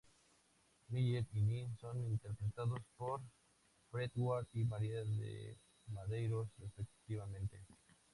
Miller 0.89 1.27
y 1.33 1.41
Nin 1.43 1.77
son 1.77 2.01
interpretados 2.07 2.79
por 2.97 3.21
Fred 3.91 4.09
Ward 4.15 4.47
y 4.53 4.63
María 4.63 5.03
de 5.03 5.55
Medeiros, 5.91 6.47
respectivamente. 6.57 7.61